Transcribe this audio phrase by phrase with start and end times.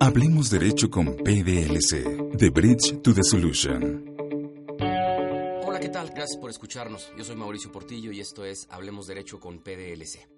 [0.00, 4.16] Hablemos Derecho con PDLC, The Bridge to the Solution.
[5.64, 6.10] Hola, ¿qué tal?
[6.10, 7.12] Gracias por escucharnos.
[7.16, 10.28] Yo soy Mauricio Portillo y esto es Hablemos Derecho con PDLC.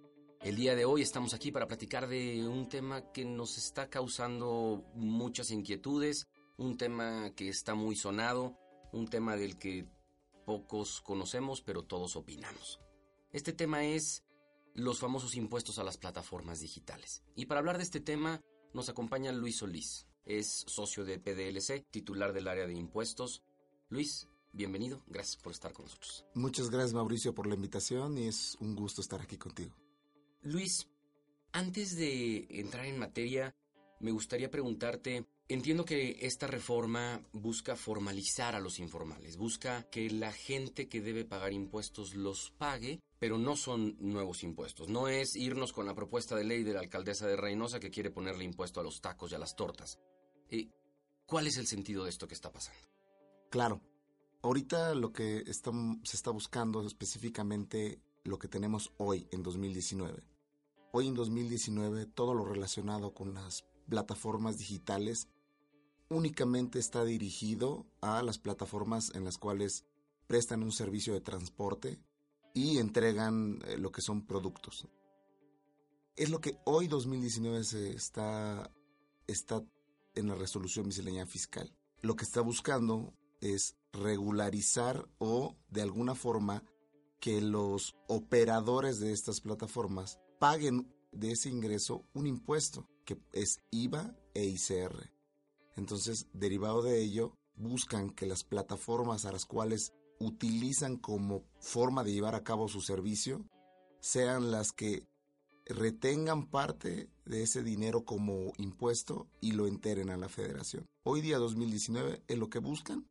[0.42, 4.84] El día de hoy estamos aquí para platicar de un tema que nos está causando
[4.95, 6.27] muchas inquietudes,
[6.59, 8.59] un tema que está muy sonado,
[8.93, 9.87] un tema del que
[10.45, 12.80] pocos conocemos pero todos opinamos.
[13.33, 14.25] Este tema es
[14.75, 17.23] los famosos impuestos a las plataformas digitales.
[17.35, 18.43] Y para hablar de este tema
[18.75, 20.07] nos acompaña Luis Solís.
[20.25, 23.43] Es socio de PDLC, titular del área de impuestos.
[23.89, 25.03] Luis, bienvenido.
[25.07, 26.25] Gracias por estar con nosotros.
[26.35, 29.75] Muchas gracias Mauricio por la invitación y es un gusto estar aquí contigo.
[30.43, 30.89] Luis,
[31.53, 33.55] antes de entrar en materia,
[34.00, 40.33] me gustaría preguntarte, entiendo que esta reforma busca formalizar a los informales, busca que la
[40.33, 44.89] gente que debe pagar impuestos los pague, pero no son nuevos impuestos.
[44.89, 48.11] No es irnos con la propuesta de ley de la alcaldesa de Reynosa que quiere
[48.11, 50.00] ponerle impuesto a los tacos y a las tortas.
[50.50, 50.69] Eh,
[51.25, 52.81] ¿Cuál es el sentido de esto que está pasando?
[53.48, 53.81] Claro.
[54.43, 60.25] Ahorita lo que se está buscando específicamente lo que tenemos hoy en 2019.
[60.91, 65.28] Hoy en 2019 todo lo relacionado con las plataformas digitales
[66.09, 69.84] únicamente está dirigido a las plataformas en las cuales
[70.27, 72.00] prestan un servicio de transporte
[72.55, 74.89] y entregan eh, lo que son productos.
[76.17, 78.70] Es lo que hoy 2019 se está,
[79.27, 79.64] está
[80.14, 81.75] en la resolución miscelánea fiscal.
[82.03, 86.64] Lo que está buscando es regularizar o de alguna forma
[87.20, 94.16] que los operadores de estas plataformas paguen de ese ingreso un impuesto que es IVA
[94.34, 95.12] e ICR.
[95.77, 102.13] Entonces, derivado de ello, buscan que las plataformas a las cuales utilizan como forma de
[102.13, 103.45] llevar a cabo su servicio
[104.01, 105.07] sean las que
[105.67, 110.89] retengan parte de ese dinero como impuesto y lo enteren a la federación.
[111.05, 113.09] Hoy día 2019 es lo que buscan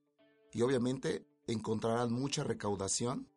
[0.52, 3.30] y obviamente encontrarán mucha recaudación,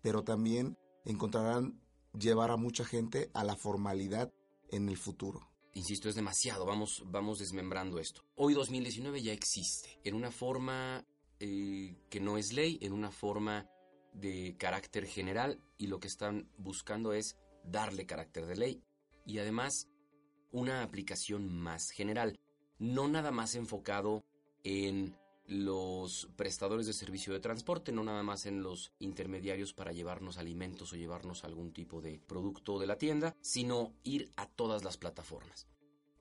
[0.00, 1.80] pero también encontrarán
[2.18, 4.32] llevar a mucha gente a la formalidad
[4.70, 5.50] en el futuro.
[5.74, 8.22] Insisto, es demasiado, vamos, vamos desmembrando esto.
[8.34, 11.04] Hoy 2019 ya existe, en una forma
[11.40, 13.68] eh, que no es ley, en una forma
[14.12, 18.82] de carácter general, y lo que están buscando es darle carácter de ley
[19.26, 19.88] y además
[20.52, 22.38] una aplicación más general,
[22.78, 24.24] no nada más enfocado
[24.62, 25.16] en
[25.46, 30.92] los prestadores de servicio de transporte, no nada más en los intermediarios para llevarnos alimentos
[30.92, 35.68] o llevarnos algún tipo de producto de la tienda, sino ir a todas las plataformas.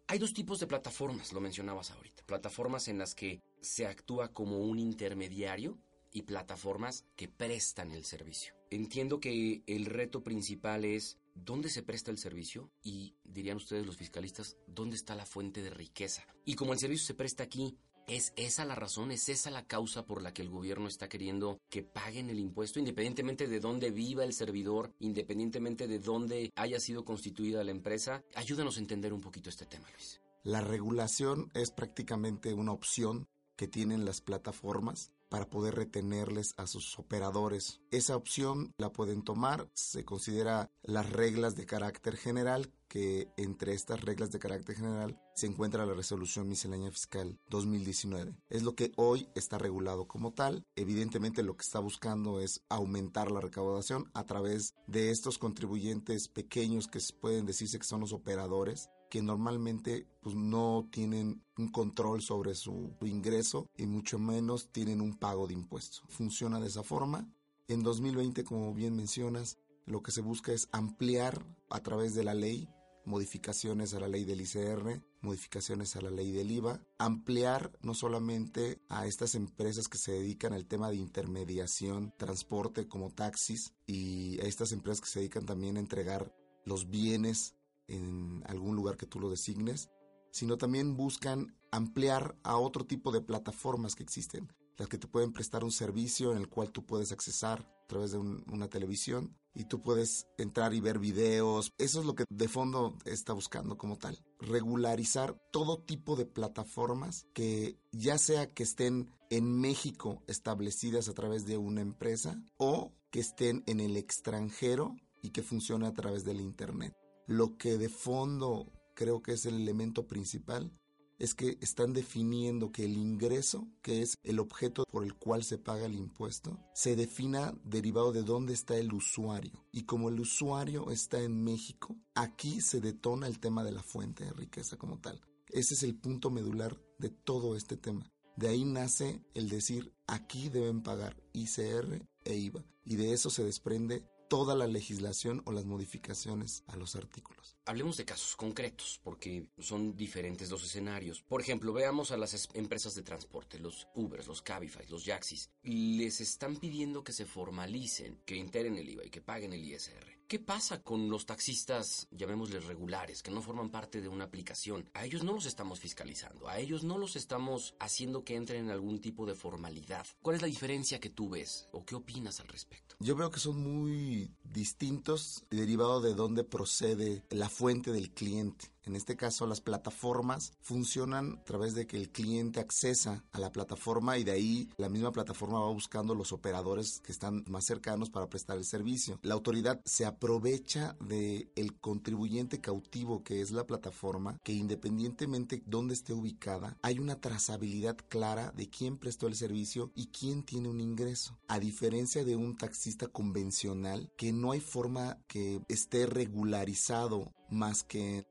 [0.08, 2.24] Hay dos tipos de plataformas, lo mencionabas ahorita.
[2.28, 5.80] Plataformas en las que se actúa como un intermediario
[6.12, 8.54] y plataformas que prestan el servicio.
[8.70, 13.98] Entiendo que el reto principal es dónde se presta el servicio y, dirían ustedes los
[13.98, 16.24] fiscalistas, dónde está la fuente de riqueza.
[16.46, 17.76] Y como el servicio se presta aquí,
[18.08, 19.12] ¿Es esa la razón?
[19.12, 22.78] ¿Es esa la causa por la que el gobierno está queriendo que paguen el impuesto,
[22.78, 28.24] independientemente de dónde viva el servidor, independientemente de dónde haya sido constituida la empresa?
[28.36, 30.22] Ayúdanos a entender un poquito este tema, Luis.
[30.44, 36.98] La regulación es prácticamente una opción que tienen las plataformas para poder retenerles a sus
[36.98, 37.82] operadores.
[37.92, 44.00] Esa opción la pueden tomar, se considera las reglas de carácter general que entre estas
[44.00, 48.34] reglas de carácter general se encuentra la resolución miscelánea fiscal 2019.
[48.50, 50.66] Es lo que hoy está regulado como tal.
[50.78, 56.88] Evidentemente lo que está buscando es aumentar la recaudación a través de estos contribuyentes pequeños
[56.88, 62.56] que pueden decirse que son los operadores que normalmente pues, no tienen un control sobre
[62.56, 66.04] su ingreso y mucho menos tienen un pago de impuestos.
[66.10, 67.30] Funciona de esa forma.
[67.68, 72.34] En 2020, como bien mencionas, lo que se busca es ampliar a través de la
[72.34, 72.70] ley
[73.06, 78.82] modificaciones a la ley del ICR, modificaciones a la ley del IVA, ampliar no solamente
[78.90, 84.46] a estas empresas que se dedican al tema de intermediación, transporte como taxis y a
[84.46, 87.55] estas empresas que se dedican también a entregar los bienes
[87.88, 89.90] en algún lugar que tú lo designes,
[90.32, 95.32] sino también buscan ampliar a otro tipo de plataformas que existen, las que te pueden
[95.32, 99.66] prestar un servicio en el cual tú puedes accesar a través de una televisión y
[99.66, 101.74] tú puedes entrar y ver videos.
[101.78, 104.20] Eso es lo que de fondo está buscando como tal.
[104.40, 111.46] Regularizar todo tipo de plataformas que ya sea que estén en México establecidas a través
[111.46, 116.42] de una empresa o que estén en el extranjero y que funcione a través del
[116.42, 116.94] Internet.
[117.28, 120.72] Lo que de fondo creo que es el elemento principal
[121.18, 125.58] es que están definiendo que el ingreso, que es el objeto por el cual se
[125.58, 129.66] paga el impuesto, se defina derivado de dónde está el usuario.
[129.72, 134.26] Y como el usuario está en México, aquí se detona el tema de la fuente
[134.26, 135.22] de riqueza como tal.
[135.50, 138.12] Ese es el punto medular de todo este tema.
[138.36, 142.66] De ahí nace el decir, aquí deben pagar ICR e IVA.
[142.84, 144.04] Y de eso se desprende
[144.36, 147.55] toda la legislación o las modificaciones a los artículos.
[147.68, 151.24] Hablemos de casos concretos, porque son diferentes los escenarios.
[151.24, 155.50] Por ejemplo, veamos a las empresas de transporte, los Ubers, los Cabify, los Jaxis.
[155.64, 160.16] Les están pidiendo que se formalicen, que integren el IVA y que paguen el ISR.
[160.28, 164.90] ¿Qué pasa con los taxistas, llamémosles regulares, que no forman parte de una aplicación?
[164.96, 168.72] A ellos no los estamos fiscalizando, a ellos no los estamos haciendo que entren en
[168.72, 170.08] algún tipo de formalidad.
[170.24, 172.96] ¿Cuál es la diferencia que tú ves o qué opinas al respecto?
[173.00, 178.75] Yo veo que son muy distintos derivado de dónde procede la fuente del cliente.
[178.86, 183.52] En este caso, las plataformas funcionan a través de que el cliente accesa a la
[183.52, 188.10] plataforma y de ahí la misma plataforma va buscando los operadores que están más cercanos
[188.10, 189.20] para prestar el servicio.
[189.24, 195.94] La autoridad se aprovecha de el contribuyente cautivo que es la plataforma, que independientemente dónde
[195.94, 200.80] esté ubicada, hay una trazabilidad clara de quién prestó el servicio y quién tiene un
[200.80, 201.38] ingreso.
[201.48, 208.26] A diferencia de un taxista convencional, que no hay forma que esté regularizado más que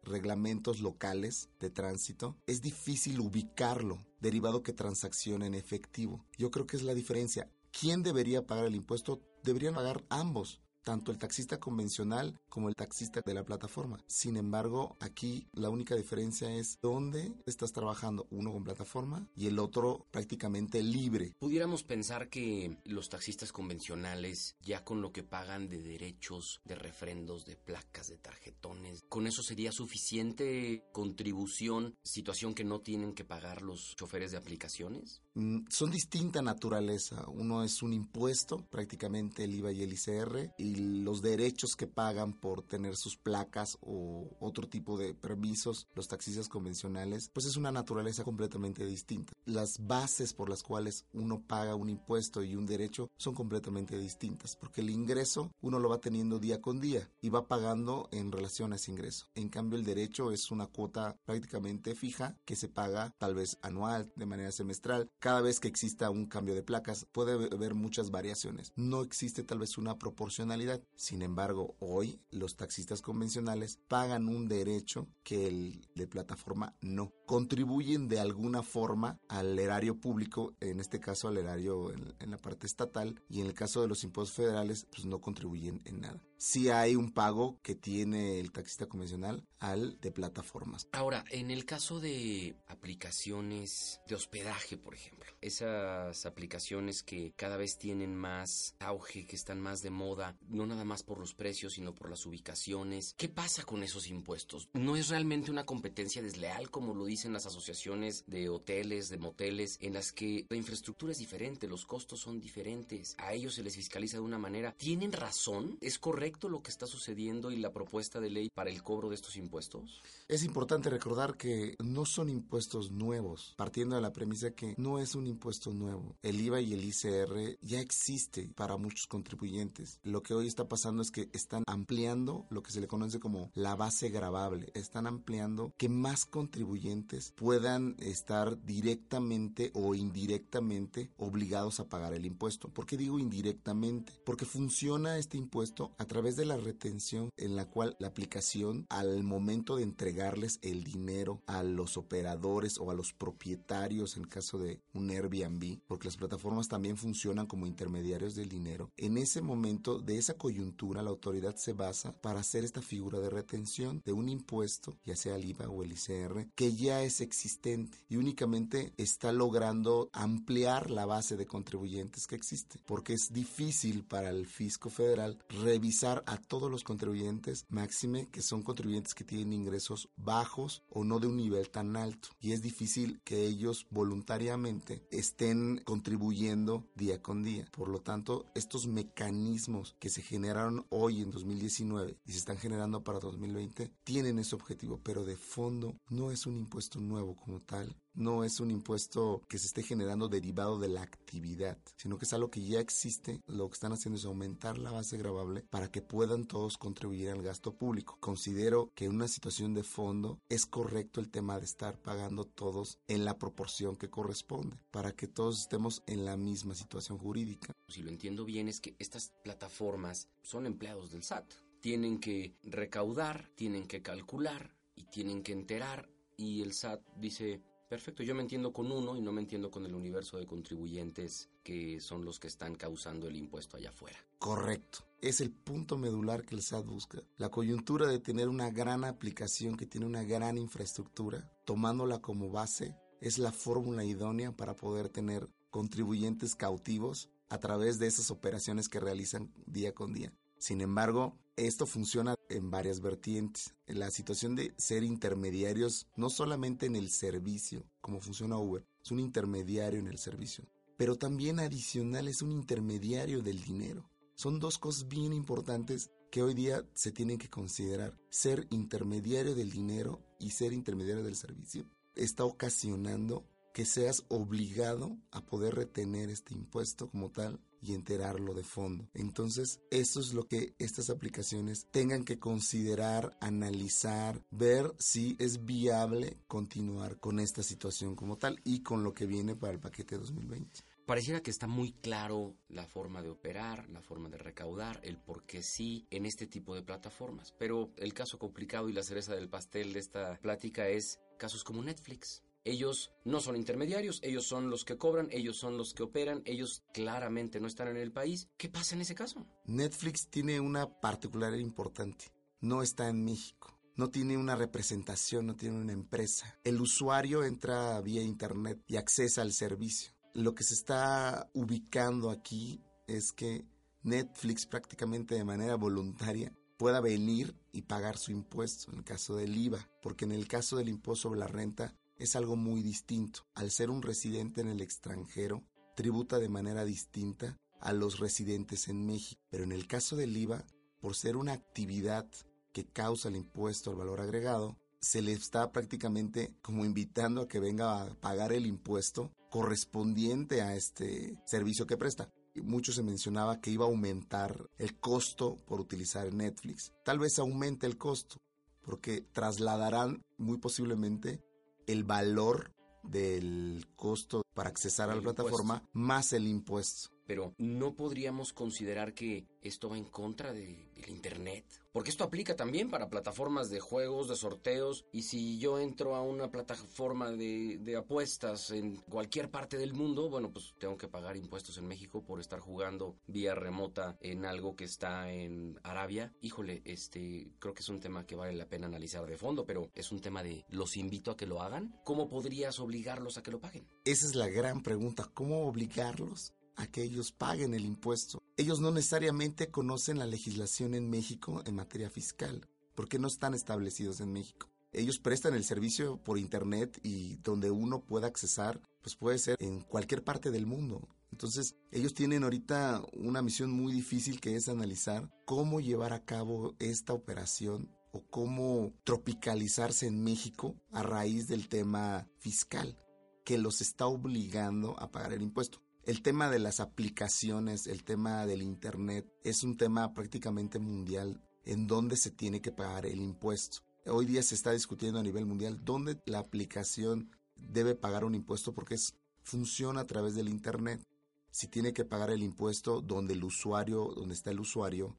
[0.81, 6.25] locales de tránsito, es difícil ubicarlo, derivado que transaccione en efectivo.
[6.37, 7.51] Yo creo que es la diferencia.
[7.73, 9.21] ¿Quién debería pagar el impuesto?
[9.43, 13.99] Deberían pagar ambos tanto el taxista convencional como el taxista de la plataforma.
[14.07, 19.59] Sin embargo, aquí la única diferencia es dónde estás trabajando, uno con plataforma y el
[19.59, 21.33] otro prácticamente libre.
[21.39, 27.45] Pudiéramos pensar que los taxistas convencionales, ya con lo que pagan de derechos, de refrendos,
[27.45, 33.63] de placas, de tarjetones, con eso sería suficiente contribución, situación que no tienen que pagar
[33.63, 35.23] los choferes de aplicaciones?
[35.35, 37.25] Mm, son distinta naturaleza.
[37.29, 42.33] Uno es un impuesto, prácticamente el IVA y el ICR, y los derechos que pagan
[42.33, 47.73] por tener sus placas o otro tipo de permisos, los taxistas convencionales, pues es una
[47.73, 49.33] naturaleza completamente distinta.
[49.45, 54.57] Las bases por las cuales uno paga un impuesto y un derecho son completamente distintas,
[54.57, 58.73] porque el ingreso uno lo va teniendo día con día y va pagando en relación
[58.73, 59.27] a ese ingreso.
[59.35, 64.13] En cambio, el derecho es una cuota prácticamente fija que se paga tal vez anual,
[64.17, 65.11] de manera semestral.
[65.19, 68.73] Cada vez que exista un cambio de placas, puede haber muchas variaciones.
[68.77, 70.64] No existe tal vez una proporcionalidad
[70.97, 77.13] sin embargo, hoy los taxistas convencionales pagan un derecho que el de plataforma no.
[77.27, 82.67] Contribuyen de alguna forma al erario público, en este caso al erario en, la parte
[82.67, 86.69] estatal, y en el caso de los impuestos federales, pues no contribuyen en nada si
[86.69, 90.87] hay un pago que tiene el taxista convencional al de plataformas.
[90.93, 97.79] Ahora, en el caso de aplicaciones de hospedaje, por ejemplo, esas aplicaciones que cada vez
[97.79, 101.95] tienen más auge, que están más de moda, no nada más por los precios, sino
[101.95, 104.69] por las ubicaciones, ¿qué pasa con esos impuestos?
[104.75, 109.79] ¿No es realmente una competencia desleal, como lo dicen las asociaciones de hoteles, de moteles,
[109.81, 113.77] en las que la infraestructura es diferente, los costos son diferentes, a ellos se les
[113.77, 114.75] fiscaliza de una manera?
[114.77, 115.79] ¿Tienen razón?
[115.81, 116.45] ¿Es correcto?
[116.49, 120.03] lo que está sucediendo y la propuesta de ley para el cobro de estos impuestos?
[120.29, 125.15] Es importante recordar que no son impuestos nuevos, partiendo de la premisa que no es
[125.15, 126.17] un impuesto nuevo.
[126.23, 130.01] El IVA y el ICR ya existe para muchos contribuyentes.
[130.03, 133.51] Lo que hoy está pasando es que están ampliando lo que se le conoce como
[133.55, 134.71] la base grabable.
[134.75, 137.04] Están ampliando que más contribuyentes
[137.35, 142.69] puedan estar directamente o indirectamente obligados a pagar el impuesto.
[142.69, 144.13] ¿Por qué digo indirectamente?
[144.25, 149.23] Porque funciona este impuesto a través de la retención en la cual la aplicación al
[149.23, 154.81] momento de entregarles el dinero a los operadores o a los propietarios en caso de
[154.93, 160.19] un Airbnb, porque las plataformas también funcionan como intermediarios del dinero, en ese momento de
[160.19, 164.97] esa coyuntura la autoridad se basa para hacer esta figura de retención de un impuesto,
[165.05, 170.11] ya sea el IVA o el ICR, que ya es existente y únicamente está logrando
[170.13, 176.23] ampliar la base de contribuyentes que existe, porque es difícil para el fisco federal revisar
[176.27, 181.27] a todos los contribuyentes, máxime que son contribuyentes que tienen ingresos bajos o no de
[181.27, 182.29] un nivel tan alto.
[182.41, 187.67] Y es difícil que ellos voluntariamente estén contribuyendo día con día.
[187.71, 193.03] Por lo tanto, estos mecanismos que se generaron hoy en 2019 y se están generando
[193.03, 197.97] para 2020 tienen ese objetivo, pero de fondo no es un impuesto nuevo como tal,
[198.15, 202.33] no es un impuesto que se esté generando derivado de la actividad, sino que es
[202.33, 203.41] algo que ya existe.
[203.47, 207.43] Lo que están haciendo es aumentar la base grabable para que puedan todos contribuir al
[207.43, 208.17] gasto público.
[208.21, 212.99] Considero que en una situación de fondo es correcto el tema de estar pagando todos
[213.09, 217.73] en la proporción que corresponde, para que todos estemos en la misma situación jurídica.
[217.89, 221.53] Si lo entiendo bien es que estas plataformas son empleados del SAT.
[221.81, 228.23] Tienen que recaudar, tienen que calcular y tienen que enterar y el SAT dice, perfecto,
[228.23, 232.01] yo me entiendo con uno y no me entiendo con el universo de contribuyentes que
[232.01, 234.19] son los que están causando el impuesto allá afuera.
[234.39, 235.01] Correcto.
[235.21, 237.23] Es el punto medular que el SAT busca.
[237.39, 242.97] La coyuntura de tener una gran aplicación que tiene una gran infraestructura, tomándola como base,
[243.21, 249.01] es la fórmula idónea para poder tener contribuyentes cautivos a través de esas operaciones que
[249.01, 250.33] realizan día con día.
[250.59, 253.75] Sin embargo, esto funciona en varias vertientes.
[253.87, 259.11] En la situación de ser intermediarios, no solamente en el servicio, como funciona Uber, es
[259.13, 260.65] un intermediario en el servicio,
[260.97, 264.11] pero también adicional es un intermediario del dinero.
[264.35, 268.19] Son dos cosas bien importantes que hoy día se tienen que considerar.
[268.31, 275.45] Ser intermediario del dinero y ser intermediario del servicio está ocasionando que seas obligado a
[275.45, 279.09] poder retener este impuesto como tal y enterarlo de fondo.
[279.15, 286.39] Entonces, eso es lo que estas aplicaciones tengan que considerar, analizar, ver si es viable
[286.47, 290.81] continuar con esta situación como tal y con lo que viene para el paquete 2020.
[291.07, 295.45] Pareciera que está muy claro la forma de operar, la forma de recaudar, el por
[295.45, 297.53] qué sí en este tipo de plataformas.
[297.59, 301.83] Pero el caso complicado y la cereza del pastel de esta plática es casos como
[301.83, 302.43] Netflix.
[302.65, 306.83] Ellos no son intermediarios, ellos son los que cobran, ellos son los que operan, ellos
[306.95, 308.49] claramente no están en el país.
[308.57, 309.47] ¿Qué pasa en ese caso?
[309.67, 312.33] Netflix tiene una particularidad importante.
[312.61, 313.79] No está en México.
[313.97, 316.59] No tiene una representación, no tiene una empresa.
[316.65, 320.13] El usuario entra vía Internet y accesa al servicio.
[320.33, 323.67] Lo que se está ubicando aquí es que
[324.03, 329.57] Netflix prácticamente de manera voluntaria pueda venir y pagar su impuesto en el caso del
[329.57, 333.47] IVA, porque en el caso del impuesto sobre la renta es algo muy distinto.
[333.55, 335.63] Al ser un residente en el extranjero,
[335.95, 339.41] tributa de manera distinta a los residentes en México.
[339.51, 340.65] Pero en el caso del IVA,
[341.01, 342.29] por ser una actividad
[342.73, 347.61] que causa el impuesto al valor agregado, se le está prácticamente como invitando a que
[347.61, 352.33] venga a pagar el impuesto correspondiente a este servicio que presta.
[352.55, 356.93] Mucho se mencionaba que iba a aumentar el costo por utilizar Netflix.
[357.05, 358.41] Tal vez aumente el costo,
[358.81, 361.43] porque trasladarán muy posiblemente
[361.87, 362.73] el valor
[363.03, 367.14] del costo para accesar a la plataforma más el impuesto.
[367.27, 371.65] Pero ¿no podríamos considerar que esto va en contra de, del Internet?
[371.95, 375.07] Porque esto aplica también para plataformas de juegos, de sorteos.
[375.13, 380.29] Y si yo entro a una plataforma de, de, apuestas en cualquier parte del mundo,
[380.29, 384.75] bueno, pues tengo que pagar impuestos en México por estar jugando vía remota en algo
[384.75, 386.35] que está en Arabia.
[386.41, 389.93] Híjole, este, creo que es un tema que vale la pena analizar de fondo, pero
[389.95, 391.95] es un tema de los invito a que lo hagan.
[392.03, 393.89] ¿Cómo podrías obligarlos a que lo paguen?
[394.05, 395.31] Esa es la gran pregunta.
[395.33, 398.43] ¿Cómo obligarlos a que ellos paguen el impuesto.
[398.57, 404.21] Ellos no necesariamente conocen la legislación en México en materia fiscal, porque no están establecidos
[404.21, 404.69] en México.
[404.93, 409.81] Ellos prestan el servicio por internet y donde uno pueda accesar, pues puede ser en
[409.81, 411.09] cualquier parte del mundo.
[411.33, 416.77] Entonces, ellos tienen ahorita una misión muy difícil que es analizar cómo llevar a cabo
[416.79, 422.97] esta operación o cómo tropicalizarse en México a raíz del tema fiscal
[423.45, 425.84] que los está obligando a pagar el impuesto.
[426.07, 431.87] El tema de las aplicaciones, el tema del Internet, es un tema prácticamente mundial en
[431.87, 433.79] donde se tiene que pagar el impuesto.
[434.05, 438.75] Hoy día se está discutiendo a nivel mundial dónde la aplicación debe pagar un impuesto
[438.75, 441.03] porque es, funciona a través del Internet.
[441.51, 445.19] Si tiene que pagar el impuesto donde el usuario, donde está el usuario,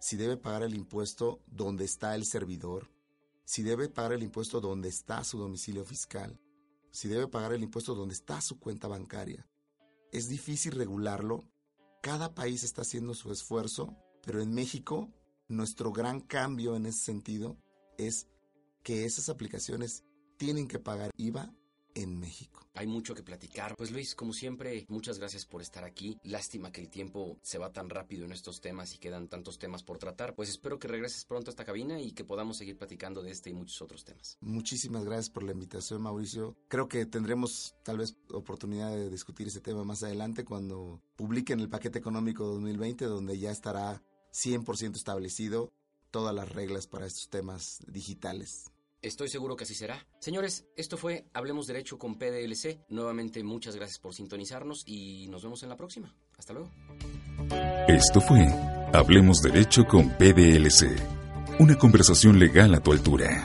[0.00, 2.90] si debe pagar el impuesto donde está el servidor,
[3.44, 6.40] si debe pagar el impuesto donde está su domicilio fiscal,
[6.90, 9.46] si debe pagar el impuesto donde está su cuenta bancaria
[10.14, 11.44] es difícil regularlo.
[12.00, 15.12] Cada país está haciendo su esfuerzo, pero en México
[15.48, 17.58] nuestro gran cambio en ese sentido
[17.98, 18.28] es
[18.84, 20.04] que esas aplicaciones
[20.36, 21.52] tienen que pagar IVA
[21.94, 22.60] en México.
[22.74, 23.76] Hay mucho que platicar.
[23.76, 26.18] Pues Luis, como siempre, muchas gracias por estar aquí.
[26.24, 29.84] Lástima que el tiempo se va tan rápido en estos temas y quedan tantos temas
[29.84, 30.34] por tratar.
[30.34, 33.50] Pues espero que regreses pronto a esta cabina y que podamos seguir platicando de este
[33.50, 34.38] y muchos otros temas.
[34.40, 36.56] Muchísimas gracias por la invitación, Mauricio.
[36.68, 41.68] Creo que tendremos tal vez oportunidad de discutir ese tema más adelante cuando publiquen el
[41.68, 45.72] paquete económico 2020, donde ya estará 100% establecido
[46.10, 48.73] todas las reglas para estos temas digitales.
[49.04, 50.02] Estoy seguro que así será.
[50.18, 52.88] Señores, esto fue Hablemos Derecho con PDLC.
[52.88, 56.14] Nuevamente muchas gracias por sintonizarnos y nos vemos en la próxima.
[56.38, 56.70] Hasta luego.
[57.86, 58.46] Esto fue
[58.94, 61.60] Hablemos Derecho con PDLC.
[61.60, 63.44] Una conversación legal a tu altura.